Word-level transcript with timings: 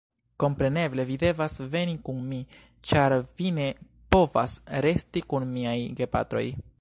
Kompreneble, 0.43 1.03
vi 1.09 1.17
devas 1.23 1.57
veni 1.75 1.93
kun 2.07 2.23
mi, 2.31 2.39
ĉar 2.93 3.15
vi 3.41 3.51
ne 3.59 3.69
povas 4.17 4.57
resti 4.87 5.25
kun 5.35 5.49
miaj 5.59 5.79
gepatroj. 6.01 6.47